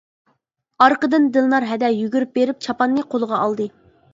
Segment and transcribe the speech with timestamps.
[0.85, 3.71] ئارقىدىن دىلنار ھەدە يۈگۈرۈپ بېرىپ چاپاننى قولىغا ئالدى.